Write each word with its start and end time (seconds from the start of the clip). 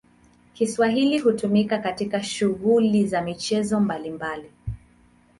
Kiswahili 0.53 1.19
hutumika 1.19 1.77
katika 1.79 2.23
shughuli 2.23 3.07
za 3.07 3.21
michezo 3.21 3.79
mbalimbali. 3.79 4.49